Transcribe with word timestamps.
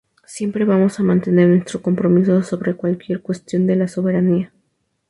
Siempre 0.25 0.65
vamos 0.65 0.99
a 0.99 1.03
mantener 1.03 1.47
nuestro 1.47 1.83
compromiso 1.83 2.41
sobre 2.41 2.73
cualquier 2.73 3.21
cuestión 3.21 3.67
de 3.67 3.75
la 3.75 3.87
soberanía. 3.87 4.51